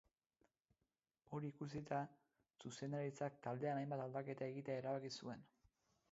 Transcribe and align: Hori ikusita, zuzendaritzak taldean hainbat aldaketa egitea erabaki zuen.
Hori 1.35 1.49
ikusita, 1.51 1.99
zuzendaritzak 2.67 3.37
taldean 3.47 3.81
hainbat 3.81 4.03
aldaketa 4.07 4.47
egitea 4.55 4.79
erabaki 4.85 5.13
zuen. 5.21 5.45